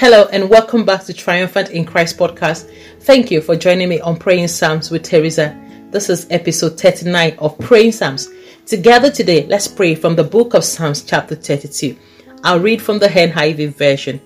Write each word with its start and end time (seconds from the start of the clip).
Hello 0.00 0.30
and 0.32 0.48
welcome 0.48 0.86
back 0.86 1.04
to 1.04 1.12
Triumphant 1.12 1.72
in 1.72 1.84
Christ 1.84 2.16
podcast. 2.16 2.70
Thank 3.00 3.30
you 3.30 3.42
for 3.42 3.54
joining 3.54 3.90
me 3.90 4.00
on 4.00 4.16
Praying 4.16 4.48
Psalms 4.48 4.90
with 4.90 5.02
Theresa. 5.02 5.54
This 5.90 6.08
is 6.08 6.26
episode 6.30 6.80
39 6.80 7.34
of 7.38 7.58
Praying 7.58 7.92
Psalms. 7.92 8.30
Together 8.64 9.10
today, 9.10 9.44
let's 9.44 9.68
pray 9.68 9.94
from 9.94 10.16
the 10.16 10.24
book 10.24 10.54
of 10.54 10.64
Psalms, 10.64 11.02
chapter 11.02 11.34
32. 11.34 11.94
I'll 12.42 12.60
read 12.60 12.80
from 12.80 12.98
the 12.98 13.08
NIV 13.08 13.74
version. 13.74 14.22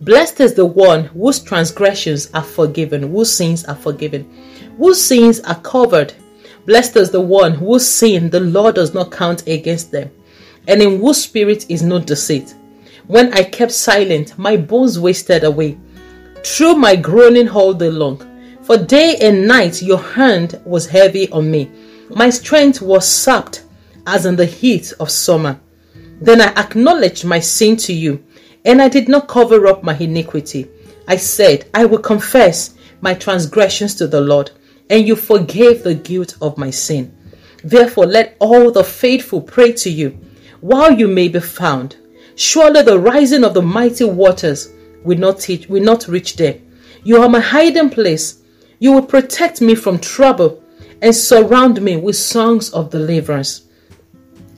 Blessed 0.00 0.40
is 0.40 0.54
the 0.54 0.64
one 0.64 1.04
whose 1.04 1.40
transgressions 1.40 2.30
are 2.32 2.42
forgiven, 2.42 3.02
whose 3.02 3.30
sins 3.30 3.66
are 3.66 3.76
forgiven, 3.76 4.26
whose 4.78 4.98
sins 4.98 5.40
are 5.40 5.60
covered. 5.60 6.14
Blessed 6.64 6.96
is 6.96 7.10
the 7.10 7.20
one 7.20 7.52
whose 7.52 7.86
sin 7.86 8.30
the 8.30 8.40
Lord 8.40 8.76
does 8.76 8.94
not 8.94 9.12
count 9.12 9.46
against 9.46 9.92
them, 9.92 10.10
and 10.66 10.80
in 10.80 11.00
whose 11.00 11.22
spirit 11.22 11.66
is 11.68 11.82
no 11.82 11.98
deceit. 11.98 12.54
When 13.06 13.32
I 13.32 13.44
kept 13.44 13.72
silent, 13.72 14.36
my 14.36 14.56
bones 14.56 14.98
wasted 14.98 15.44
away 15.44 15.78
through 16.44 16.74
my 16.74 16.96
groaning 16.96 17.48
all 17.48 17.72
day 17.72 17.90
long. 17.90 18.22
For 18.62 18.76
day 18.76 19.16
and 19.20 19.46
night 19.46 19.80
your 19.80 19.98
hand 19.98 20.60
was 20.64 20.86
heavy 20.86 21.30
on 21.30 21.50
me. 21.50 21.70
My 22.10 22.30
strength 22.30 22.82
was 22.82 23.06
sapped 23.08 23.64
as 24.06 24.26
in 24.26 24.36
the 24.36 24.44
heat 24.44 24.92
of 24.98 25.10
summer. 25.10 25.60
Then 26.20 26.40
I 26.40 26.52
acknowledged 26.60 27.24
my 27.24 27.40
sin 27.40 27.76
to 27.78 27.92
you, 27.92 28.24
and 28.64 28.80
I 28.80 28.88
did 28.88 29.08
not 29.08 29.28
cover 29.28 29.66
up 29.66 29.82
my 29.82 29.96
iniquity. 29.96 30.68
I 31.06 31.16
said, 31.16 31.68
I 31.74 31.84
will 31.84 31.98
confess 31.98 32.74
my 33.00 33.14
transgressions 33.14 33.94
to 33.96 34.06
the 34.06 34.20
Lord, 34.20 34.50
and 34.90 35.06
you 35.06 35.14
forgave 35.14 35.82
the 35.82 35.94
guilt 35.94 36.36
of 36.40 36.58
my 36.58 36.70
sin. 36.70 37.16
Therefore, 37.62 38.06
let 38.06 38.36
all 38.40 38.70
the 38.70 38.84
faithful 38.84 39.40
pray 39.40 39.72
to 39.74 39.90
you 39.90 40.18
while 40.60 40.92
you 40.92 41.06
may 41.06 41.28
be 41.28 41.40
found. 41.40 41.96
Surely 42.36 42.82
the 42.82 42.98
rising 42.98 43.44
of 43.44 43.54
the 43.54 43.62
mighty 43.62 44.04
waters 44.04 44.70
will 45.02 45.18
not, 45.18 45.40
teach, 45.40 45.68
will 45.68 45.82
not 45.82 46.06
reach 46.06 46.36
there. 46.36 46.58
You 47.02 47.22
are 47.22 47.28
my 47.30 47.40
hiding 47.40 47.88
place. 47.88 48.42
You 48.78 48.92
will 48.92 49.06
protect 49.06 49.62
me 49.62 49.74
from 49.74 49.98
trouble 49.98 50.62
and 51.00 51.14
surround 51.14 51.80
me 51.80 51.96
with 51.96 52.16
songs 52.16 52.70
of 52.70 52.90
deliverance. 52.90 53.62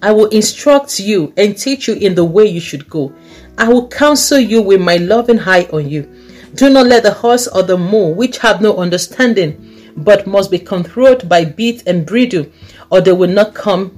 I 0.02 0.10
will 0.10 0.26
instruct 0.26 0.98
you 0.98 1.32
and 1.36 1.56
teach 1.56 1.86
you 1.86 1.94
in 1.94 2.16
the 2.16 2.24
way 2.24 2.46
you 2.46 2.60
should 2.60 2.90
go. 2.90 3.12
I 3.56 3.68
will 3.68 3.88
counsel 3.88 4.38
you 4.38 4.60
with 4.60 4.80
my 4.80 4.96
loving 4.96 5.38
eye 5.40 5.68
on 5.72 5.88
you. 5.88 6.12
Do 6.54 6.70
not 6.70 6.86
let 6.86 7.04
the 7.04 7.12
horse 7.12 7.46
or 7.46 7.62
the 7.62 7.78
mule, 7.78 8.14
which 8.14 8.38
have 8.38 8.60
no 8.60 8.76
understanding, 8.76 9.92
but 9.96 10.26
must 10.26 10.50
be 10.50 10.58
controlled 10.58 11.28
by 11.28 11.44
bit 11.44 11.86
and 11.86 12.06
bridle, 12.06 12.46
or 12.90 13.00
they 13.00 13.12
will 13.12 13.30
not 13.30 13.54
come 13.54 13.97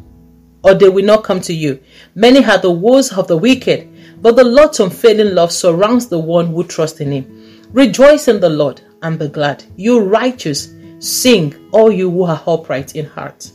or 0.63 0.75
they 0.75 0.89
will 0.89 1.05
not 1.05 1.25
come 1.25 1.41
to 1.43 1.55
you. 1.55 1.81
Many 2.15 2.45
are 2.45 2.59
the 2.59 2.71
woes 2.71 3.13
of 3.13 3.29
the 3.29 3.37
wicked, 3.37 3.89
but 4.23 4.37
the 4.37 4.45
Lord's 4.45 4.81
unfailing 4.81 5.35
love 5.35 5.53
surrounds 5.53 6.09
the 6.09 6.19
one 6.19 6.49
who 6.49 6.65
trusts 6.65 7.01
in 7.01 7.13
him. 7.13 7.63
Rejoice 7.73 8.29
in 8.29 8.41
the 8.41 8.49
Lord 8.49 8.81
and 9.03 9.19
be 9.19 9.29
glad. 9.29 9.65
You 9.77 10.01
righteous, 10.01 10.75
sing, 10.99 11.55
all 11.73 11.91
you 11.91 12.11
who 12.11 12.25
are 12.25 12.43
upright 12.47 12.97
in 12.97 13.07
heart. 13.07 13.51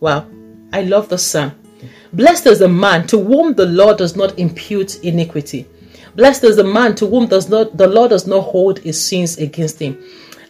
Wow, 0.00 0.26
I 0.72 0.82
love 0.82 1.08
the 1.08 1.18
psalm. 1.18 1.52
Blessed 2.12 2.46
is 2.46 2.58
the 2.60 2.68
man 2.68 3.06
to 3.08 3.18
whom 3.18 3.54
the 3.54 3.66
Lord 3.66 3.98
does 3.98 4.16
not 4.16 4.38
impute 4.38 5.02
iniquity. 5.02 5.66
Blessed 6.14 6.44
is 6.44 6.56
the 6.56 6.64
man 6.64 6.94
to 6.96 7.06
whom 7.08 7.26
does 7.26 7.48
not 7.48 7.76
the 7.76 7.88
Lord 7.88 8.10
does 8.10 8.26
not 8.26 8.42
hold 8.42 8.78
his 8.78 9.02
sins 9.02 9.38
against 9.38 9.80
him. 9.80 9.98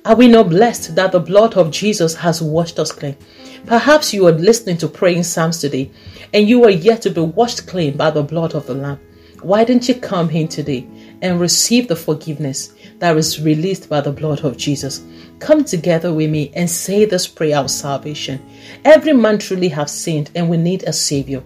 Are 0.06 0.14
we 0.14 0.28
not 0.28 0.50
blessed 0.50 0.96
that 0.96 1.12
the 1.12 1.18
blood 1.18 1.56
of 1.56 1.70
Jesus 1.70 2.14
has 2.16 2.42
washed 2.42 2.78
us 2.78 2.92
clean? 2.92 3.16
Perhaps 3.64 4.12
you 4.12 4.26
are 4.26 4.32
listening 4.32 4.76
to 4.78 4.86
praying 4.86 5.22
Psalms 5.22 5.60
today 5.60 5.90
and 6.34 6.46
you 6.46 6.62
are 6.64 6.70
yet 6.70 7.00
to 7.02 7.10
be 7.10 7.22
washed 7.22 7.66
clean 7.66 7.96
by 7.96 8.10
the 8.10 8.22
blood 8.22 8.54
of 8.54 8.66
the 8.66 8.74
Lamb. 8.74 9.00
Why 9.40 9.64
don't 9.64 9.88
you 9.88 9.94
come 9.94 10.28
in 10.28 10.48
today 10.48 10.86
and 11.22 11.40
receive 11.40 11.88
the 11.88 11.96
forgiveness 11.96 12.74
that 12.98 13.16
is 13.16 13.40
released 13.40 13.88
by 13.88 14.02
the 14.02 14.12
blood 14.12 14.44
of 14.44 14.58
Jesus? 14.58 15.02
Come 15.38 15.64
together 15.64 16.12
with 16.12 16.28
me 16.28 16.52
and 16.54 16.68
say 16.68 17.06
this 17.06 17.26
prayer 17.26 17.56
of 17.56 17.70
salvation. 17.70 18.44
Every 18.84 19.14
man 19.14 19.38
truly 19.38 19.68
have 19.68 19.88
sinned 19.88 20.30
and 20.34 20.50
we 20.50 20.58
need 20.58 20.82
a 20.82 20.92
savior. 20.92 21.42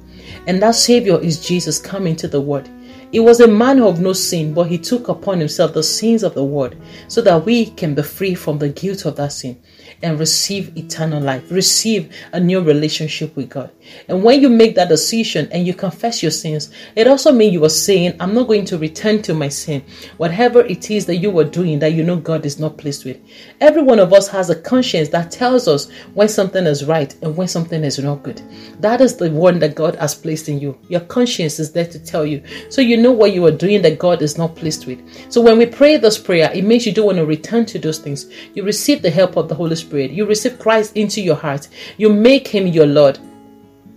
And 0.48 0.60
that 0.62 0.74
savior 0.74 1.20
is 1.20 1.46
Jesus 1.46 1.78
coming 1.78 2.16
to 2.16 2.26
the 2.26 2.40
world. 2.40 2.68
He 3.10 3.20
was 3.20 3.40
a 3.40 3.48
man 3.48 3.80
of 3.80 4.00
no 4.00 4.12
sin, 4.12 4.52
but 4.52 4.64
he 4.64 4.78
took 4.78 5.08
upon 5.08 5.38
himself 5.38 5.72
the 5.72 5.82
sins 5.82 6.22
of 6.22 6.34
the 6.34 6.44
world 6.44 6.76
so 7.08 7.22
that 7.22 7.44
we 7.44 7.66
can 7.66 7.94
be 7.94 8.02
free 8.02 8.34
from 8.34 8.58
the 8.58 8.68
guilt 8.68 9.06
of 9.06 9.16
that 9.16 9.32
sin 9.32 9.58
and 10.02 10.18
receive 10.18 10.76
eternal 10.76 11.20
life, 11.20 11.50
receive 11.50 12.14
a 12.32 12.40
new 12.40 12.60
relationship 12.60 13.34
with 13.36 13.48
God. 13.48 13.70
And 14.06 14.22
when 14.22 14.40
you 14.40 14.48
make 14.48 14.74
that 14.76 14.88
decision 14.88 15.48
and 15.50 15.66
you 15.66 15.74
confess 15.74 16.22
your 16.22 16.30
sins, 16.30 16.70
it 16.94 17.06
also 17.06 17.32
means 17.32 17.52
you 17.52 17.64
are 17.64 17.70
saying, 17.70 18.16
I'm 18.20 18.34
not 18.34 18.46
going 18.46 18.64
to 18.66 18.78
return 18.78 19.22
to 19.22 19.34
my 19.34 19.48
sin. 19.48 19.84
Whatever 20.18 20.60
it 20.60 20.90
is 20.90 21.06
that 21.06 21.16
you 21.16 21.36
are 21.38 21.44
doing 21.44 21.78
that 21.80 21.94
you 21.94 22.04
know 22.04 22.16
God 22.16 22.46
is 22.46 22.58
not 22.58 22.76
pleased 22.78 23.04
with. 23.04 23.18
Every 23.60 23.82
one 23.82 23.98
of 23.98 24.12
us 24.12 24.28
has 24.28 24.50
a 24.50 24.60
conscience 24.60 25.08
that 25.10 25.30
tells 25.30 25.66
us 25.66 25.90
when 26.14 26.28
something 26.28 26.66
is 26.66 26.84
right 26.84 27.14
and 27.22 27.36
when 27.36 27.48
something 27.48 27.82
is 27.82 27.98
not 27.98 28.22
good. 28.22 28.40
That 28.80 29.00
is 29.00 29.16
the 29.16 29.30
one 29.30 29.58
that 29.60 29.74
God 29.74 29.96
has 29.96 30.14
placed 30.14 30.48
in 30.48 30.60
you. 30.60 30.78
Your 30.88 31.00
conscience 31.00 31.58
is 31.58 31.72
there 31.72 31.86
to 31.86 31.98
tell 31.98 32.24
you. 32.24 32.42
So 32.68 32.80
you 32.80 32.96
know 32.96 33.12
what 33.12 33.32
you 33.32 33.44
are 33.46 33.50
doing 33.50 33.82
that 33.82 33.98
God 33.98 34.22
is 34.22 34.38
not 34.38 34.54
pleased 34.54 34.86
with. 34.86 35.02
So 35.32 35.40
when 35.40 35.58
we 35.58 35.66
pray 35.66 35.96
this 35.96 36.18
prayer, 36.18 36.50
it 36.54 36.64
makes 36.64 36.86
you 36.86 36.92
don't 36.92 37.06
want 37.06 37.18
to 37.18 37.26
return 37.26 37.66
to 37.66 37.78
those 37.78 37.98
things. 37.98 38.30
You 38.54 38.62
receive 38.62 39.02
the 39.02 39.10
help 39.10 39.36
of 39.36 39.48
the 39.48 39.54
Holy 39.54 39.74
Spirit. 39.74 39.87
You 40.10 40.26
receive 40.26 40.58
Christ 40.58 40.96
into 40.96 41.20
your 41.20 41.36
heart. 41.36 41.68
You 41.96 42.12
make 42.12 42.48
him 42.48 42.66
your 42.66 42.86
Lord 42.86 43.18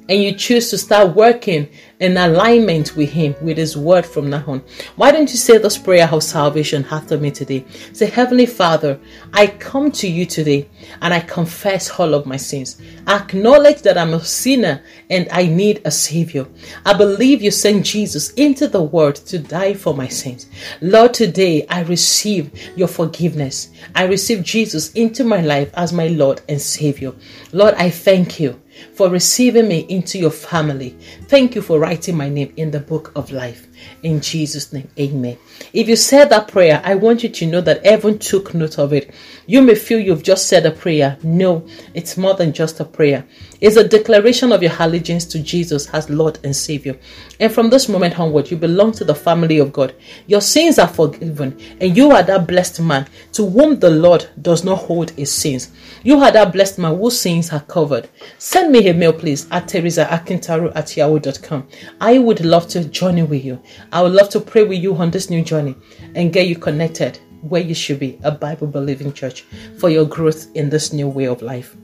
and 0.09 0.22
you 0.22 0.34
choose 0.34 0.69
to 0.69 0.78
start 0.78 1.16
working 1.16 1.69
in 2.00 2.17
alignment 2.17 2.95
with 2.95 3.12
Him, 3.12 3.35
with 3.41 3.57
His 3.57 3.78
word 3.78 4.06
from 4.06 4.29
now 4.29 4.44
on. 4.47 4.63
Why 4.95 5.12
don't 5.12 5.29
you 5.29 5.38
say 5.38 5.57
this 5.57 5.78
prayer 5.78 6.09
of 6.12 6.23
salvation 6.23 6.85
after 6.89 7.17
me 7.17 7.31
today? 7.31 7.63
Say, 7.94 8.07
Heavenly 8.07 8.47
Father, 8.47 9.00
I 9.34 9.47
come 9.47 9.91
to 9.94 10.07
you 10.07 10.25
today 10.25 10.67
and 11.01 11.13
I 11.13 11.19
confess 11.19 12.00
all 12.00 12.13
of 12.13 12.25
my 12.25 12.38
sins. 12.38 12.81
I 13.06 13.17
acknowledge 13.17 13.84
that 13.84 13.97
I'm 13.97 14.13
a 14.13 14.23
sinner 14.23 14.84
and 15.09 15.28
I 15.31 15.45
need 15.45 15.81
a 15.85 15.91
Savior. 15.91 16.47
I 16.85 16.94
believe 16.94 17.41
you 17.41 17.51
sent 17.51 17.85
Jesus 17.85 18.31
into 18.31 18.67
the 18.67 18.81
world 18.81 19.16
to 19.16 19.38
die 19.40 19.75
for 19.75 19.94
my 19.94 20.07
sins. 20.07 20.47
Lord, 20.81 21.13
today 21.13 21.67
I 21.67 21.84
receive 21.84 22.51
your 22.75 22.88
forgiveness. 22.88 23.69
I 23.95 24.06
receive 24.06 24.44
Jesus 24.44 24.91
into 24.94 25.23
my 25.23 25.41
life 25.41 25.72
as 25.75 25.94
my 25.94 26.07
Lord 26.07 26.41
and 26.50 26.59
Savior. 26.59 27.13
Lord, 27.53 27.75
I 27.75 27.90
thank 27.90 28.40
you 28.40 28.59
for 28.93 29.09
receiving 29.09 29.67
me 29.67 29.85
into 29.89 30.17
your 30.17 30.31
family. 30.31 30.97
Thank 31.27 31.55
you 31.55 31.61
for 31.61 31.79
writing 31.79 32.17
my 32.17 32.29
name 32.29 32.53
in 32.57 32.71
the 32.71 32.79
book 32.79 33.11
of 33.15 33.31
life. 33.31 33.67
In 34.03 34.21
Jesus' 34.21 34.73
name, 34.73 34.89
amen. 34.99 35.37
If 35.73 35.87
you 35.87 35.95
said 35.95 36.29
that 36.29 36.47
prayer, 36.47 36.81
I 36.83 36.95
want 36.95 37.23
you 37.23 37.29
to 37.29 37.45
know 37.45 37.61
that 37.61 37.85
heaven 37.85 38.19
took 38.19 38.53
note 38.53 38.77
of 38.77 38.93
it. 38.93 39.11
You 39.45 39.61
may 39.61 39.75
feel 39.75 39.99
you've 39.99 40.23
just 40.23 40.47
said 40.47 40.65
a 40.65 40.71
prayer. 40.71 41.17
No, 41.23 41.67
it's 41.93 42.17
more 42.17 42.35
than 42.35 42.53
just 42.53 42.79
a 42.79 42.85
prayer. 42.85 43.25
It's 43.61 43.77
a 43.77 43.88
declaration 43.88 44.51
of 44.51 44.63
your 44.63 44.72
allegiance 44.79 45.23
to 45.25 45.39
Jesus 45.39 45.88
as 45.94 46.09
Lord 46.09 46.39
and 46.44 46.55
Savior. 46.55 46.97
And 47.39 47.53
from 47.53 47.69
this 47.69 47.88
moment 47.88 48.19
onward, 48.19 48.49
you 48.49 48.57
belong 48.57 48.91
to 48.94 49.05
the 49.05 49.13
family 49.13 49.59
of 49.59 49.72
God. 49.72 49.94
Your 50.25 50.41
sins 50.41 50.79
are 50.79 50.88
forgiven, 50.88 51.59
and 51.79 51.95
you 51.95 52.09
are 52.09 52.23
that 52.23 52.47
blessed 52.47 52.81
man 52.81 53.07
to 53.33 53.47
whom 53.47 53.79
the 53.79 53.91
Lord 53.91 54.27
does 54.41 54.63
not 54.63 54.79
hold 54.79 55.11
his 55.11 55.31
sins. 55.31 55.72
You 56.01 56.19
are 56.22 56.31
that 56.31 56.53
blessed 56.53 56.79
man 56.79 56.97
whose 56.97 57.19
sins 57.19 57.53
are 57.53 57.59
covered. 57.59 58.09
Send 58.39 58.72
me 58.72 58.89
a 58.89 58.95
mail, 58.95 59.13
please, 59.13 59.47
at 59.51 59.67
teresaakintaru 59.67 60.72
at 60.73 60.97
yahoo.com. 60.97 61.67
I 61.99 62.17
would 62.17 62.43
love 62.43 62.67
to 62.69 62.83
journey 62.85 63.22
with 63.22 63.45
you. 63.45 63.61
I 63.91 64.01
would 64.01 64.13
love 64.13 64.29
to 64.29 64.39
pray 64.39 64.63
with 64.63 64.81
you 64.81 64.95
on 64.95 65.11
this 65.11 65.29
new 65.29 65.43
journey 65.43 65.75
and 66.16 66.33
get 66.33 66.47
you 66.47 66.55
connected 66.55 67.19
where 67.41 67.61
you 67.61 67.75
should 67.75 67.99
be 67.99 68.19
a 68.23 68.31
Bible 68.31 68.66
believing 68.66 69.13
church 69.13 69.43
for 69.78 69.89
your 69.91 70.05
growth 70.05 70.47
in 70.55 70.72
this 70.72 70.93
new 70.93 71.07
way 71.07 71.25
of 71.25 71.43
life. 71.43 71.75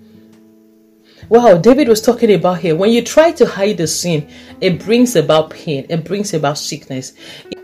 Wow, 1.30 1.58
David 1.58 1.88
was 1.88 2.02
talking 2.02 2.34
about 2.34 2.60
here. 2.60 2.76
When 2.76 2.92
you 2.92 3.04
try 3.04 3.32
to 3.34 3.46
hide 3.46 3.78
the 3.78 3.88
sin, 3.88 4.30
it 4.62 4.80
brings 4.80 5.16
about 5.16 5.50
pain, 5.50 5.86
it 5.90 6.06
brings 6.06 6.34
about 6.34 6.58
sickness. 6.58 7.14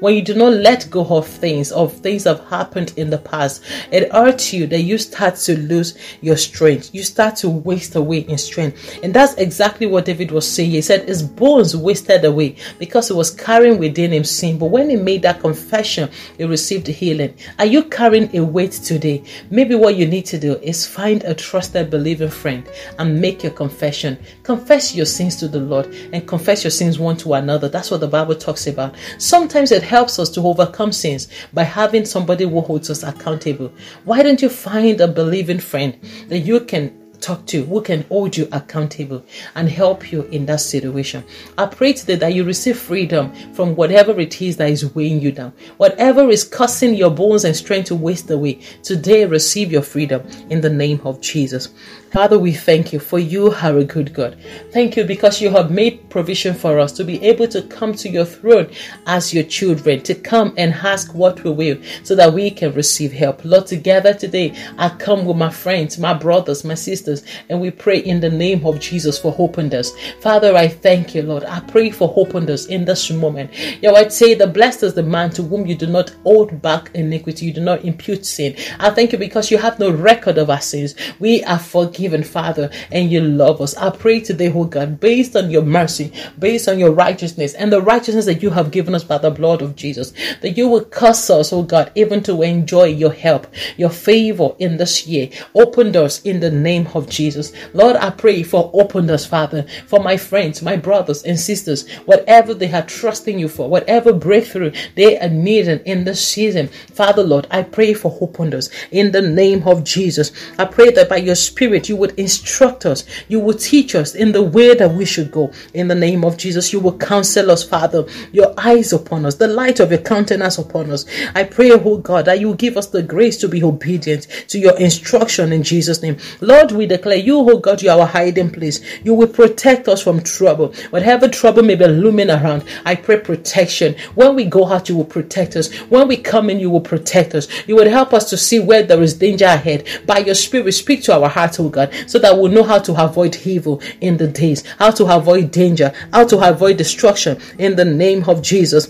When 0.04 0.16
you 0.16 0.22
do 0.22 0.34
not 0.34 0.52
let 0.52 0.90
go 0.92 1.06
of 1.06 1.26
things, 1.26 1.72
of 1.72 1.94
things 1.94 2.26
that 2.26 2.38
have 2.38 2.50
happened 2.50 2.94
in 2.98 3.10
the 3.10 3.18
past, 3.18 3.64
it 3.90 4.12
hurts 4.12 4.52
you 4.52 4.68
that 4.68 4.82
you 4.82 4.98
start 4.98 5.36
to 5.36 5.58
lose 5.58 5.98
your 6.20 6.36
strength. 6.36 6.94
You 6.94 7.04
start 7.04 7.38
to 7.38 7.50
waste 7.50 7.96
away 7.96 8.18
in 8.18 8.38
strength. 8.38 9.00
And 9.02 9.14
that's 9.14 9.34
exactly 9.36 9.88
what 9.88 10.04
David 10.04 10.32
was 10.32 10.46
saying. 10.46 10.72
He 10.72 10.82
said 10.82 11.08
his 11.08 11.24
bones 11.24 11.74
wasted 11.74 12.26
away 12.26 12.58
because 12.80 13.08
he 13.08 13.14
was 13.14 13.32
carrying 13.32 13.80
within 13.80 14.12
him 14.12 14.26
sin. 14.26 14.58
But 14.58 14.72
when 14.72 14.90
he 14.90 14.98
made 14.98 15.22
that 15.22 15.40
confession, 15.40 16.10
he 16.38 16.44
received 16.44 16.88
healing. 16.88 17.38
Are 17.58 17.66
you 17.66 17.86
carrying 17.86 18.36
a 18.36 18.44
weight 18.44 18.74
today? 18.74 19.24
Maybe 19.52 19.74
what 19.74 19.96
you 19.96 20.06
need 20.06 20.26
to 20.26 20.38
do 20.38 20.56
is 20.56 20.86
find 20.86 21.24
a 21.24 21.34
trusted, 21.34 21.90
believing 21.90 22.28
friend 22.28 22.68
and 23.00 23.22
make 23.22 23.42
your 23.42 23.54
confession. 23.54 24.20
Confess 24.44 24.94
your 24.94 25.06
sins 25.06 25.38
to 25.38 25.48
the 25.48 25.62
Lord 25.62 25.86
and 26.12 26.28
confess 26.28 26.66
your 26.66 26.72
sins 26.72 27.00
one 27.00 27.16
to 27.20 27.36
another. 27.36 27.70
That's 27.70 27.90
what 27.90 28.02
the 28.02 28.08
Bible 28.10 28.36
talks 28.36 28.68
about. 28.68 28.96
Sometimes 29.18 29.72
it 29.72 29.93
helps 29.94 30.18
us 30.18 30.28
to 30.32 30.42
overcome 30.42 30.92
sins 30.92 31.28
by 31.54 31.62
having 31.62 32.04
somebody 32.04 32.44
who 32.44 32.62
holds 32.62 32.90
us 32.90 33.04
accountable. 33.04 33.72
Why 34.06 34.24
don't 34.24 34.42
you 34.42 34.50
find 34.50 35.00
a 35.00 35.08
believing 35.08 35.60
friend 35.60 36.00
that 36.30 36.40
you 36.40 36.62
can 36.62 37.03
talk 37.24 37.46
to, 37.48 37.64
who 37.64 37.82
can 37.82 38.04
hold 38.04 38.36
you 38.36 38.48
accountable 38.52 39.24
and 39.56 39.70
help 39.70 40.12
you 40.12 40.24
in 40.24 40.46
that 40.46 40.60
situation. 40.62 41.24
I 41.58 41.66
pray 41.66 41.94
today 41.94 42.16
that 42.16 42.34
you 42.34 42.44
receive 42.44 42.78
freedom 42.78 43.34
from 43.54 43.76
whatever 43.76 44.20
it 44.20 44.42
is 44.42 44.58
that 44.58 44.70
is 44.70 44.94
weighing 44.94 45.22
you 45.22 45.32
down, 45.32 45.54
whatever 45.78 46.30
is 46.30 46.44
causing 46.44 46.94
your 46.94 47.12
bones 47.12 47.46
and 47.46 47.56
strength 47.56 47.88
to 47.88 47.96
waste 47.96 48.30
away. 48.30 48.60
Today, 48.84 49.26
receive 49.26 49.72
your 49.72 49.82
freedom 49.82 50.28
in 50.50 50.62
the 50.62 50.70
name 50.70 51.00
of 51.06 51.22
Jesus. 51.22 51.70
Father, 52.14 52.38
we 52.38 52.54
thank 52.54 52.94
you 52.94 53.00
for 53.00 53.18
you 53.18 53.52
are 53.54 53.76
a 53.80 53.84
good 53.84 54.14
God. 54.14 54.38
Thank 54.72 54.96
you 54.96 55.04
because 55.04 55.42
you 55.42 55.50
have 55.50 55.72
made 55.72 56.12
provision 56.12 56.54
for 56.54 56.78
us 56.78 56.92
to 56.92 57.04
be 57.04 57.20
able 57.24 57.48
to 57.48 57.64
come 57.64 57.94
to 57.96 58.08
your 58.08 58.26
throne 58.26 58.70
as 59.08 59.34
your 59.34 59.44
children, 59.46 60.02
to 60.02 60.14
come 60.14 60.54
and 60.56 60.74
ask 60.74 61.16
what 61.16 61.44
we 61.44 61.50
will 61.50 61.78
so 62.04 62.16
that 62.16 62.32
we 62.32 62.52
can 62.52 62.72
receive 62.74 63.12
help. 63.12 63.44
Lord, 63.44 63.66
together 63.66 64.14
today, 64.14 64.54
I 64.78 64.90
come 64.90 65.26
with 65.26 65.38
my 65.38 65.50
friends, 65.50 65.98
my 65.98 66.14
brothers, 66.14 66.64
my 66.64 66.76
sisters, 66.76 67.13
and 67.50 67.62
we 67.62 67.70
pray 67.70 68.00
in 68.00 68.20
the 68.20 68.30
name 68.30 68.66
of 68.66 68.80
Jesus 68.80 69.20
for 69.20 69.36
openness. 69.38 69.92
Father, 70.22 70.56
I 70.56 70.68
thank 70.68 71.14
you, 71.14 71.22
Lord. 71.22 71.44
I 71.44 71.60
pray 71.60 71.92
for 71.92 72.14
openness 72.16 72.66
in 72.68 72.86
this 72.86 73.12
moment. 73.12 73.52
You 73.82 73.92
know, 73.92 73.96
I'd 73.96 74.14
say 74.14 74.34
the 74.34 74.48
blessed 74.48 74.84
is 74.84 74.94
the 74.94 75.04
man 75.04 75.30
to 75.32 75.44
whom 75.44 75.66
you 75.66 75.76
do 75.76 75.88
not 75.88 76.10
hold 76.24 76.62
back 76.62 76.90
iniquity, 76.94 77.48
you 77.48 77.54
do 77.54 77.62
not 77.62 77.84
impute 77.84 78.26
sin. 78.26 78.56
I 78.80 78.90
thank 78.90 79.12
you 79.12 79.18
because 79.18 79.52
you 79.52 79.58
have 79.58 79.80
no 79.80 79.92
record 79.92 80.38
of 80.38 80.50
our 80.50 80.62
sins. 80.62 80.96
We 81.20 81.44
are 81.44 81.60
forgiven 81.60 82.14
forgiven, 82.14 82.24
Father, 82.24 82.70
and 82.92 83.12
you 83.12 83.22
love 83.22 83.62
us. 83.62 83.76
I 83.78 83.90
pray 83.90 84.20
today, 84.20 84.52
oh 84.54 84.66
God, 84.66 85.00
based 85.00 85.36
on 85.36 85.50
your 85.50 85.64
mercy, 85.64 86.12
based 86.40 86.68
on 86.68 86.80
your 86.80 86.92
righteousness, 86.92 87.54
and 87.54 87.72
the 87.72 87.82
righteousness 87.82 88.26
that 88.26 88.42
you 88.44 88.50
have 88.52 88.72
given 88.72 88.96
us 88.96 89.04
by 89.04 89.18
the 89.18 89.32
blood 89.32 89.62
of 89.62 89.76
Jesus, 89.76 90.14
that 90.42 90.58
you 90.58 90.68
will 90.68 90.86
curse 90.86 91.30
us, 91.30 91.54
oh 91.54 91.64
God, 91.64 91.92
even 91.96 92.24
to 92.24 92.42
enjoy 92.42 92.86
your 92.86 93.12
help, 93.12 93.48
your 93.78 93.90
favor 93.90 94.50
in 94.60 94.78
this 94.78 95.08
year. 95.08 95.30
Open 95.56 95.92
doors 95.92 96.22
in 96.24 96.40
the 96.40 96.52
name 96.52 96.88
of 96.94 97.03
Jesus. 97.10 97.54
Lord, 97.74 97.96
I 97.96 98.10
pray 98.10 98.44
for 98.44 98.70
open 98.74 99.08
doors, 99.08 99.26
Father, 99.26 99.66
for 99.88 100.02
my 100.02 100.18
friends, 100.18 100.62
my 100.62 100.76
brothers 100.76 101.24
and 101.24 101.40
sisters, 101.40 101.90
whatever 102.06 102.54
they 102.54 102.72
are 102.74 102.86
trusting 102.86 103.40
you 103.40 103.48
for, 103.48 103.70
whatever 103.70 104.12
breakthrough 104.12 104.74
they 104.96 105.18
are 105.20 105.30
needing 105.30 105.80
in 105.86 106.04
this 106.04 106.26
season. 106.26 106.68
Father, 106.68 107.24
Lord, 107.24 107.48
I 107.50 107.64
pray 107.64 107.94
for 107.94 108.18
open 108.20 108.50
doors 108.50 108.70
in 108.92 109.14
the 109.14 109.22
name 109.22 109.66
of 109.66 109.86
Jesus. 109.86 110.34
I 110.60 110.66
pray 110.66 110.92
that 110.92 111.08
by 111.08 111.18
your 111.18 111.36
Spirit, 111.36 111.88
you 111.90 111.94
you 111.94 112.00
would 112.00 112.18
instruct 112.18 112.88
us. 112.88 113.06
You 113.28 113.40
would 113.42 113.60
teach 113.60 113.94
us 113.94 114.16
in 114.16 114.32
the 114.32 114.42
way 114.42 114.74
that 114.74 114.92
we 114.92 115.06
should 115.06 115.30
go. 115.32 115.52
In 115.76 115.88
the 115.88 115.96
name 115.96 116.26
of 116.26 116.38
Jesus, 116.38 116.74
you 116.74 116.80
will 116.80 116.98
counsel 116.98 117.52
us, 117.52 117.64
Father. 117.64 118.06
Your 118.32 118.52
eyes 118.58 118.94
upon 118.94 119.28
us, 119.28 119.36
the 119.36 119.48
light 119.48 119.80
of 119.80 119.92
your 119.92 120.02
countenance 120.02 120.58
upon 120.58 120.90
us. 120.90 121.06
I 121.36 121.44
pray, 121.44 121.72
oh 121.72 122.00
God, 122.00 122.26
that 122.26 122.40
you 122.40 122.56
give 122.56 122.78
us 122.78 122.88
the 122.88 123.04
grace 123.04 123.38
to 123.38 123.48
be 123.48 123.64
obedient 123.64 124.24
to 124.48 124.58
your 124.58 124.76
instruction 124.80 125.54
in 125.54 125.62
Jesus' 125.62 126.02
name. 126.02 126.18
Lord, 126.42 126.72
we 126.72 126.88
declare 126.98 127.18
you, 127.18 127.38
oh 127.38 127.60
God, 127.60 127.82
you 127.82 127.92
are 127.92 128.00
our 128.00 128.08
hiding 128.08 128.50
place. 128.50 128.82
You 129.04 129.14
will 129.14 129.28
protect 129.28 129.88
us 129.88 130.02
from 130.02 130.24
trouble. 130.24 130.74
Whatever 130.90 131.28
trouble 131.28 131.62
may 131.62 131.76
be 131.76 131.86
looming 131.86 132.32
around, 132.32 132.64
I 132.86 132.96
pray 132.96 133.20
protection. 133.20 133.96
When 134.16 134.36
we 134.36 134.46
go 134.46 134.68
out, 134.68 134.90
you 134.90 134.98
will 134.98 135.06
protect 135.06 135.56
us. 135.56 135.72
When 135.92 136.08
we 136.08 136.18
come 136.18 136.50
in, 136.50 136.60
you 136.60 136.72
will 136.72 136.82
protect 136.82 137.36
us. 137.36 137.48
You 137.68 137.76
will 137.76 137.90
help 137.90 138.14
us 138.14 138.30
to 138.32 138.38
see 138.38 138.60
where 138.60 138.82
there 138.82 139.04
is 139.04 139.14
danger 139.14 139.46
ahead. 139.46 139.88
By 140.08 140.20
your 140.20 140.36
spirit, 140.36 140.72
speak 140.72 141.04
to 141.04 141.14
our 141.14 141.30
hearts, 141.30 141.60
oh 141.60 141.70
God. 141.70 141.84
God, 141.84 142.10
so 142.10 142.20
that 142.20 142.38
we'll 142.38 142.52
know 142.52 142.64
how 142.64 142.80
to 142.80 143.04
avoid 143.04 143.36
evil 143.46 143.82
in 144.02 144.18
the 144.18 144.28
days, 144.28 144.64
how 144.80 144.92
to 144.92 145.06
avoid 145.14 145.52
danger, 145.52 145.92
how 146.12 146.26
to 146.26 146.40
avoid 146.40 146.78
destruction 146.78 147.40
in 147.58 147.76
the 147.76 147.86
name 147.86 148.24
of 148.28 148.42
Jesus. 148.42 148.88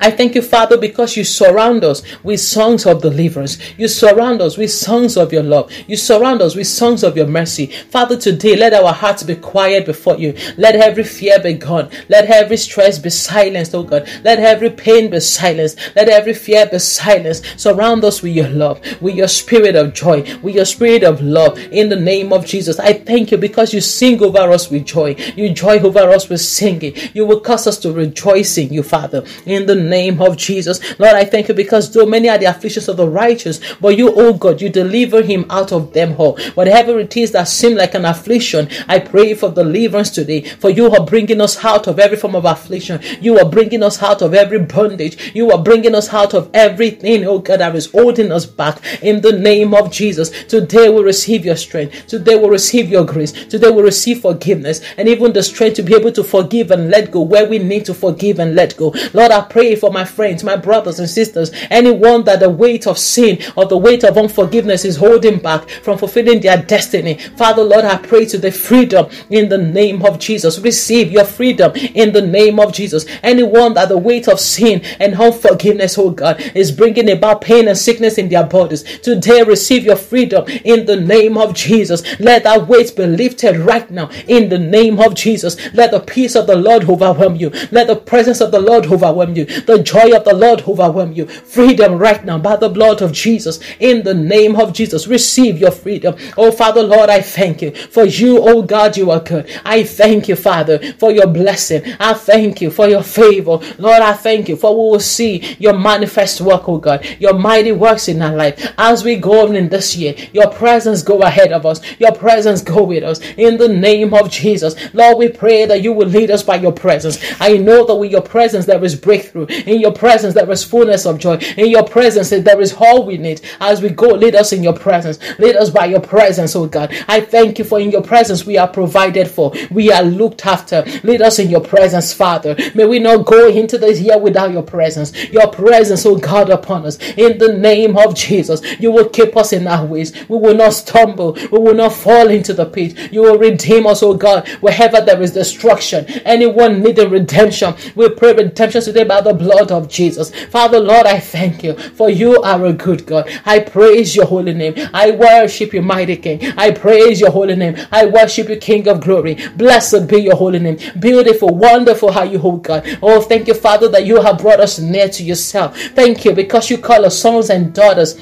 I 0.00 0.10
thank 0.10 0.34
you, 0.34 0.42
Father, 0.42 0.76
because 0.76 1.16
you 1.16 1.24
surround 1.24 1.84
us 1.84 2.02
with 2.22 2.40
songs 2.40 2.84
of 2.84 3.00
deliverance. 3.00 3.58
You 3.78 3.88
surround 3.88 4.42
us 4.42 4.56
with 4.56 4.70
songs 4.70 5.16
of 5.16 5.32
your 5.32 5.42
love. 5.42 5.70
You 5.86 5.96
surround 5.96 6.42
us 6.42 6.54
with 6.54 6.66
songs 6.66 7.02
of 7.02 7.16
your 7.16 7.26
mercy. 7.26 7.66
Father, 7.66 8.16
today, 8.16 8.56
let 8.56 8.74
our 8.74 8.92
hearts 8.92 9.22
be 9.22 9.36
quiet 9.36 9.86
before 9.86 10.16
you. 10.16 10.36
Let 10.56 10.74
every 10.74 11.04
fear 11.04 11.38
be 11.38 11.54
gone. 11.54 11.90
Let 12.08 12.26
every 12.26 12.56
stress 12.56 12.98
be 12.98 13.10
silenced, 13.10 13.74
oh 13.74 13.84
God. 13.84 14.08
Let 14.24 14.40
every 14.40 14.70
pain 14.70 15.10
be 15.10 15.20
silenced. 15.20 15.78
Let 15.94 16.08
every 16.08 16.34
fear 16.34 16.66
be 16.66 16.78
silenced. 16.80 17.44
Surround 17.58 18.04
us 18.04 18.20
with 18.20 18.32
your 18.32 18.48
love, 18.48 18.80
with 19.00 19.14
your 19.14 19.28
spirit 19.28 19.76
of 19.76 19.94
joy, 19.94 20.22
with 20.42 20.54
your 20.54 20.64
spirit 20.64 21.04
of 21.04 21.22
love. 21.22 21.58
In 21.70 21.88
the 21.88 21.96
name 21.96 22.32
of 22.32 22.44
Jesus, 22.44 22.78
I 22.78 22.94
thank 22.94 23.30
you 23.30 23.38
because 23.38 23.72
you 23.72 23.80
sing 23.80 24.22
over 24.22 24.50
us 24.50 24.70
with 24.70 24.86
joy. 24.86 25.16
You 25.36 25.50
joy 25.50 25.78
over 25.78 26.10
us 26.10 26.28
with 26.28 26.40
singing. 26.40 26.94
You 27.14 27.26
will 27.26 27.40
cause 27.40 27.66
us 27.66 27.78
to 27.78 27.92
rejoice 27.92 28.58
in 28.58 28.72
you, 28.72 28.82
Father. 28.82 29.24
In 29.46 29.66
the 29.66 29.83
name 29.88 30.20
of 30.20 30.36
Jesus. 30.36 30.80
Lord, 30.98 31.14
I 31.14 31.24
thank 31.24 31.48
you 31.48 31.54
because 31.54 31.92
though 31.92 32.06
many 32.06 32.28
are 32.28 32.38
the 32.38 32.46
afflictions 32.46 32.88
of 32.88 32.96
the 32.96 33.08
righteous, 33.08 33.60
but 33.80 33.96
you, 33.96 34.12
oh 34.14 34.32
God, 34.34 34.60
you 34.60 34.68
deliver 34.68 35.22
him 35.22 35.46
out 35.50 35.72
of 35.72 35.92
them 35.92 36.14
all. 36.18 36.38
Whatever 36.54 36.98
it 37.00 37.16
is 37.16 37.32
that 37.32 37.48
seems 37.48 37.76
like 37.76 37.94
an 37.94 38.04
affliction, 38.04 38.68
I 38.88 38.98
pray 38.98 39.34
for 39.34 39.50
deliverance 39.50 40.10
today. 40.10 40.42
For 40.42 40.70
you 40.70 40.90
are 40.90 41.04
bringing 41.04 41.40
us 41.40 41.64
out 41.64 41.86
of 41.86 41.98
every 41.98 42.16
form 42.16 42.34
of 42.34 42.44
affliction. 42.44 43.00
You 43.20 43.38
are 43.38 43.48
bringing 43.48 43.82
us 43.82 44.02
out 44.02 44.22
of 44.22 44.34
every 44.34 44.58
bondage. 44.58 45.34
You 45.34 45.50
are 45.50 45.62
bringing 45.62 45.94
us 45.94 46.12
out 46.12 46.34
of 46.34 46.50
everything, 46.54 47.24
oh 47.24 47.38
God, 47.38 47.60
that 47.60 47.74
is 47.74 47.90
holding 47.90 48.32
us 48.32 48.46
back. 48.46 48.80
In 49.02 49.20
the 49.20 49.32
name 49.32 49.74
of 49.74 49.92
Jesus, 49.92 50.30
today 50.46 50.88
we 50.88 51.02
receive 51.02 51.44
your 51.44 51.56
strength. 51.56 52.06
Today 52.06 52.36
we 52.36 52.48
receive 52.48 52.88
your 52.88 53.04
grace. 53.04 53.32
Today 53.32 53.70
we 53.70 53.82
receive 53.82 54.20
forgiveness 54.20 54.80
and 54.96 55.08
even 55.08 55.32
the 55.32 55.42
strength 55.42 55.76
to 55.76 55.82
be 55.82 55.94
able 55.94 56.12
to 56.12 56.24
forgive 56.24 56.70
and 56.70 56.90
let 56.90 57.10
go 57.10 57.20
where 57.20 57.48
we 57.48 57.58
need 57.58 57.84
to 57.86 57.94
forgive 57.94 58.38
and 58.38 58.54
let 58.54 58.76
go. 58.76 58.94
Lord, 59.12 59.30
I 59.30 59.42
pray 59.42 59.73
for 59.76 59.90
my 59.90 60.04
friends, 60.04 60.44
my 60.44 60.56
brothers 60.56 60.98
and 60.98 61.08
sisters, 61.08 61.50
anyone 61.70 62.24
that 62.24 62.40
the 62.40 62.50
weight 62.50 62.86
of 62.86 62.98
sin 62.98 63.38
or 63.56 63.66
the 63.66 63.76
weight 63.76 64.04
of 64.04 64.16
unforgiveness 64.18 64.84
is 64.84 64.96
holding 64.96 65.38
back 65.38 65.68
from 65.68 65.98
fulfilling 65.98 66.40
their 66.40 66.60
destiny. 66.62 67.18
Father, 67.36 67.62
Lord, 67.62 67.84
I 67.84 67.96
pray 67.98 68.24
to 68.26 68.38
the 68.38 68.50
freedom 68.50 69.08
in 69.30 69.48
the 69.48 69.58
name 69.58 70.04
of 70.04 70.18
Jesus. 70.18 70.58
Receive 70.58 71.10
your 71.10 71.24
freedom 71.24 71.72
in 71.74 72.12
the 72.12 72.22
name 72.22 72.58
of 72.60 72.72
Jesus. 72.72 73.06
Anyone 73.22 73.74
that 73.74 73.88
the 73.88 73.98
weight 73.98 74.28
of 74.28 74.40
sin 74.40 74.80
and 75.00 75.14
unforgiveness, 75.14 75.98
oh 75.98 76.10
God, 76.10 76.40
is 76.54 76.72
bringing 76.72 77.10
about 77.10 77.40
pain 77.40 77.68
and 77.68 77.76
sickness 77.76 78.18
in 78.18 78.28
their 78.28 78.44
bodies, 78.44 78.82
today 79.00 79.42
receive 79.42 79.84
your 79.84 79.96
freedom 79.96 80.44
in 80.64 80.86
the 80.86 80.96
name 80.96 81.36
of 81.36 81.54
Jesus. 81.54 82.02
Let 82.20 82.44
that 82.44 82.68
weight 82.68 82.94
be 82.96 83.06
lifted 83.06 83.56
right 83.56 83.90
now 83.90 84.10
in 84.26 84.48
the 84.48 84.58
name 84.58 85.00
of 85.00 85.14
Jesus. 85.14 85.56
Let 85.74 85.90
the 85.90 86.00
peace 86.00 86.34
of 86.34 86.46
the 86.46 86.56
Lord 86.56 86.88
overwhelm 86.88 87.36
you. 87.36 87.50
Let 87.70 87.86
the 87.86 87.96
presence 87.96 88.40
of 88.40 88.52
the 88.52 88.60
Lord 88.60 88.86
overwhelm 88.86 89.36
you. 89.36 89.46
The 89.66 89.82
joy 89.82 90.14
of 90.14 90.24
the 90.24 90.34
Lord 90.34 90.62
overwhelm 90.66 91.12
you. 91.12 91.26
Freedom 91.26 91.94
right 91.98 92.24
now 92.24 92.38
by 92.38 92.56
the 92.56 92.68
blood 92.68 93.02
of 93.02 93.12
Jesus. 93.12 93.60
In 93.80 94.02
the 94.02 94.14
name 94.14 94.56
of 94.56 94.72
Jesus, 94.72 95.06
receive 95.06 95.58
your 95.58 95.70
freedom. 95.70 96.16
Oh, 96.36 96.50
Father, 96.52 96.82
Lord, 96.82 97.10
I 97.10 97.20
thank 97.20 97.62
you. 97.62 97.70
For 97.72 98.04
you, 98.04 98.38
oh 98.40 98.62
God, 98.62 98.96
you 98.96 99.10
are 99.10 99.20
good. 99.20 99.50
I 99.64 99.84
thank 99.84 100.28
you, 100.28 100.36
Father, 100.36 100.78
for 100.94 101.10
your 101.10 101.26
blessing. 101.26 101.82
I 102.00 102.14
thank 102.14 102.60
you 102.60 102.70
for 102.70 102.88
your 102.88 103.02
favor. 103.02 103.58
Lord, 103.78 104.02
I 104.02 104.12
thank 104.12 104.48
you 104.48 104.56
for 104.56 104.74
we 104.74 104.90
will 104.90 105.00
see 105.00 105.56
your 105.58 105.78
manifest 105.78 106.40
work, 106.40 106.68
oh 106.68 106.78
God, 106.78 107.04
your 107.18 107.34
mighty 107.34 107.72
works 107.72 108.08
in 108.08 108.20
our 108.22 108.34
life. 108.34 108.72
As 108.78 109.04
we 109.04 109.16
go 109.16 109.46
on 109.46 109.56
in 109.56 109.68
this 109.68 109.96
year, 109.96 110.14
your 110.32 110.50
presence 110.50 111.02
go 111.02 111.22
ahead 111.22 111.52
of 111.52 111.66
us. 111.66 111.80
Your 111.98 112.12
presence 112.12 112.62
go 112.62 112.82
with 112.82 113.04
us. 113.04 113.20
In 113.36 113.56
the 113.56 113.68
name 113.68 114.14
of 114.14 114.30
Jesus, 114.30 114.74
Lord, 114.94 115.18
we 115.18 115.28
pray 115.28 115.66
that 115.66 115.82
you 115.82 115.92
will 115.92 116.08
lead 116.08 116.30
us 116.30 116.42
by 116.42 116.56
your 116.56 116.72
presence. 116.72 117.18
I 117.40 117.56
know 117.56 117.84
that 117.86 117.94
with 117.96 118.10
your 118.10 118.22
presence 118.22 118.66
there 118.66 118.82
is 118.84 118.94
breakthrough. 118.94 119.46
In 119.66 119.80
your 119.80 119.92
presence, 119.92 120.34
there 120.34 120.50
is 120.50 120.64
fullness 120.64 121.06
of 121.06 121.18
joy. 121.18 121.36
In 121.56 121.68
your 121.68 121.84
presence, 121.84 122.30
there 122.30 122.60
is 122.60 122.74
all 122.78 123.06
we 123.06 123.16
need. 123.16 123.40
As 123.60 123.80
we 123.80 123.90
go, 123.90 124.08
lead 124.08 124.34
us 124.34 124.52
in 124.52 124.62
your 124.62 124.72
presence. 124.72 125.18
Lead 125.38 125.56
us 125.56 125.70
by 125.70 125.86
your 125.86 126.00
presence, 126.00 126.56
oh 126.56 126.66
God. 126.66 126.94
I 127.08 127.20
thank 127.20 127.58
you 127.58 127.64
for 127.64 127.80
in 127.80 127.90
your 127.90 128.02
presence 128.02 128.44
we 128.44 128.58
are 128.58 128.68
provided 128.68 129.28
for. 129.28 129.52
We 129.70 129.92
are 129.92 130.02
looked 130.02 130.44
after. 130.46 130.84
Lead 131.02 131.22
us 131.22 131.38
in 131.38 131.50
your 131.50 131.60
presence, 131.60 132.12
Father. 132.12 132.56
May 132.74 132.84
we 132.86 132.98
not 132.98 133.26
go 133.26 133.48
into 133.48 133.78
this 133.78 134.00
year 134.00 134.18
without 134.18 134.52
your 134.52 134.62
presence. 134.62 135.12
Your 135.30 135.48
presence, 135.50 136.04
oh 136.06 136.16
God, 136.16 136.50
upon 136.50 136.86
us. 136.86 136.98
In 137.16 137.38
the 137.38 137.52
name 137.52 137.96
of 137.96 138.14
Jesus, 138.14 138.60
you 138.80 138.90
will 138.90 139.08
keep 139.08 139.36
us 139.36 139.52
in 139.52 139.66
our 139.66 139.84
ways. 139.86 140.12
We 140.28 140.38
will 140.38 140.54
not 140.54 140.74
stumble. 140.74 141.32
We 141.52 141.58
will 141.58 141.74
not 141.74 141.92
fall 141.92 142.28
into 142.28 142.52
the 142.52 142.66
pit. 142.66 143.12
You 143.12 143.22
will 143.22 143.38
redeem 143.38 143.86
us, 143.86 144.02
oh 144.02 144.14
God, 144.14 144.48
wherever 144.60 145.00
there 145.00 145.20
is 145.22 145.32
destruction. 145.32 146.06
Anyone 146.24 146.82
needing 146.82 147.10
redemption, 147.10 147.74
we 147.94 148.08
pray 148.10 148.32
redemption 148.32 148.82
today 148.82 149.04
by 149.04 149.20
the 149.20 149.34
blood 149.34 149.43
blood 149.44 149.70
of 149.70 149.88
Jesus. 149.88 150.34
Father, 150.46 150.80
Lord, 150.80 151.06
I 151.06 151.20
thank 151.20 151.62
you 151.62 151.74
for 151.74 152.08
you 152.10 152.40
are 152.42 152.64
a 152.64 152.72
good 152.72 153.04
God. 153.06 153.28
I 153.44 153.60
praise 153.60 154.16
your 154.16 154.26
holy 154.26 154.54
name. 154.54 154.74
I 154.92 155.10
worship 155.10 155.74
you, 155.74 155.82
mighty 155.82 156.16
King. 156.16 156.40
I 156.56 156.70
praise 156.70 157.20
your 157.20 157.30
holy 157.30 157.56
name. 157.56 157.76
I 157.92 158.06
worship 158.06 158.48
you, 158.48 158.56
King 158.56 158.88
of 158.88 159.00
glory. 159.00 159.34
Blessed 159.56 160.08
be 160.08 160.18
your 160.18 160.36
holy 160.36 160.58
name. 160.58 160.78
Beautiful, 160.98 161.48
wonderful 161.48 162.10
how 162.10 162.22
you 162.22 162.38
hold 162.38 162.62
God. 162.64 162.98
Oh, 163.02 163.20
thank 163.20 163.48
you, 163.48 163.54
Father, 163.54 163.88
that 163.88 164.06
you 164.06 164.20
have 164.20 164.38
brought 164.38 164.60
us 164.60 164.78
near 164.78 165.08
to 165.10 165.22
yourself. 165.22 165.78
Thank 166.00 166.24
you 166.24 166.32
because 166.32 166.70
you 166.70 166.78
call 166.78 167.04
us 167.04 167.18
sons 167.18 167.50
and 167.50 167.74
daughters 167.74 168.18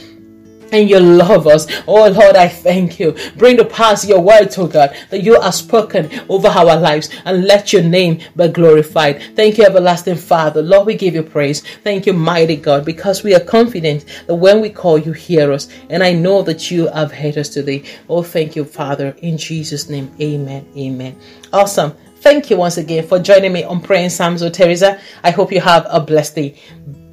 and 0.72 0.90
you 0.90 0.98
love 0.98 1.46
us. 1.46 1.66
Oh 1.86 2.08
Lord, 2.08 2.36
I 2.36 2.48
thank 2.48 2.98
you. 2.98 3.14
Bring 3.36 3.56
to 3.58 3.64
pass 3.64 4.06
your 4.06 4.20
word, 4.20 4.50
to 4.52 4.66
God, 4.66 4.96
that 5.10 5.22
you 5.22 5.36
are 5.36 5.52
spoken 5.52 6.10
over 6.28 6.48
our 6.48 6.76
lives 6.76 7.10
and 7.24 7.44
let 7.44 7.72
your 7.72 7.82
name 7.82 8.20
be 8.36 8.48
glorified. 8.48 9.22
Thank 9.36 9.58
you, 9.58 9.64
everlasting 9.64 10.16
Father. 10.16 10.62
Lord, 10.62 10.86
we 10.86 10.94
give 10.96 11.14
you 11.14 11.22
praise. 11.22 11.60
Thank 11.84 12.06
you, 12.06 12.12
mighty 12.12 12.56
God, 12.56 12.84
because 12.84 13.22
we 13.22 13.34
are 13.34 13.40
confident 13.40 14.06
that 14.26 14.34
when 14.34 14.60
we 14.60 14.70
call, 14.70 14.98
you 14.98 15.12
hear 15.12 15.52
us. 15.52 15.68
And 15.90 16.02
I 16.02 16.12
know 16.12 16.42
that 16.42 16.70
you 16.70 16.88
have 16.88 17.12
heard 17.12 17.38
us 17.38 17.48
today. 17.48 17.84
Oh, 18.08 18.22
thank 18.22 18.56
you, 18.56 18.64
Father. 18.64 19.14
In 19.18 19.36
Jesus' 19.36 19.88
name, 19.88 20.10
amen. 20.20 20.66
Amen. 20.76 21.18
Awesome. 21.52 21.94
Thank 22.16 22.50
you 22.50 22.56
once 22.56 22.78
again 22.78 23.06
for 23.06 23.18
joining 23.18 23.52
me 23.52 23.64
on 23.64 23.80
Praying 23.80 24.10
Psalms 24.10 24.42
with 24.42 24.54
Theresa. 24.54 25.00
I 25.24 25.30
hope 25.30 25.50
you 25.50 25.60
have 25.60 25.86
a 25.90 26.00
blessed 26.00 26.36
day. 26.36 26.60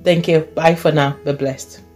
Thank 0.04 0.28
you. 0.28 0.42
Bye 0.42 0.76
for 0.76 0.92
now. 0.92 1.18
Be 1.26 1.34
blessed. 1.34 1.89